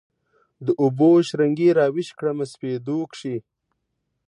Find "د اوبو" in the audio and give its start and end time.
0.65-1.09